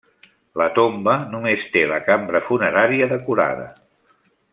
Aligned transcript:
La 0.61 0.65
tomba 0.77 1.13
només 1.33 1.65
té 1.75 1.83
la 1.91 1.99
cambra 2.07 2.41
funerària 2.47 3.09
decorada. 3.13 3.69